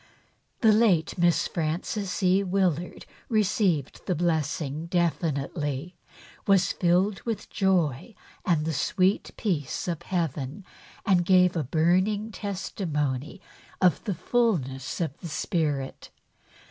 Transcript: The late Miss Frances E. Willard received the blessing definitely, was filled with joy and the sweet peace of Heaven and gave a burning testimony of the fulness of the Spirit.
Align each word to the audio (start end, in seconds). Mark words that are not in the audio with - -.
The 0.61 0.71
late 0.71 1.15
Miss 1.15 1.47
Frances 1.47 2.23
E. 2.23 2.41
Willard 2.43 3.05
received 3.29 4.03
the 4.07 4.15
blessing 4.15 4.87
definitely, 4.87 5.95
was 6.47 6.71
filled 6.71 7.21
with 7.21 7.51
joy 7.51 8.15
and 8.43 8.65
the 8.65 8.73
sweet 8.73 9.29
peace 9.37 9.87
of 9.87 10.01
Heaven 10.01 10.65
and 11.05 11.23
gave 11.23 11.55
a 11.55 11.63
burning 11.63 12.31
testimony 12.31 13.41
of 13.79 14.03
the 14.05 14.15
fulness 14.15 14.99
of 14.99 15.15
the 15.19 15.29
Spirit. 15.29 16.09